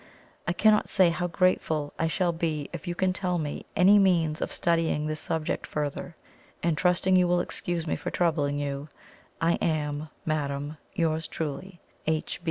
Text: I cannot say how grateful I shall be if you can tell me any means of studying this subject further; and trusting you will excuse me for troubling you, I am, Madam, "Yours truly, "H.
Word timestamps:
I 0.47 0.53
cannot 0.53 0.89
say 0.89 1.11
how 1.11 1.27
grateful 1.27 1.93
I 1.99 2.07
shall 2.07 2.31
be 2.31 2.71
if 2.73 2.87
you 2.87 2.95
can 2.95 3.13
tell 3.13 3.37
me 3.37 3.67
any 3.75 3.99
means 3.99 4.41
of 4.41 4.51
studying 4.51 5.05
this 5.05 5.19
subject 5.19 5.67
further; 5.67 6.15
and 6.63 6.75
trusting 6.75 7.15
you 7.15 7.27
will 7.27 7.39
excuse 7.39 7.85
me 7.85 7.95
for 7.95 8.09
troubling 8.09 8.57
you, 8.57 8.89
I 9.39 9.59
am, 9.61 10.09
Madam, 10.25 10.77
"Yours 10.95 11.27
truly, 11.27 11.81
"H. 12.07 12.39